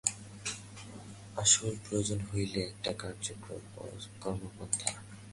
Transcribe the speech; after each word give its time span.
আসল 1.37 1.71
প্রয়োজন 1.85 2.19
হইল 2.29 2.53
একটি 2.69 2.91
কার্যকর 3.01 3.59
কর্মপন্থা। 4.21 4.89